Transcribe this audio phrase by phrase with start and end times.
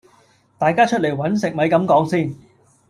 [0.57, 2.35] 大家出嚟搵食咪咁講先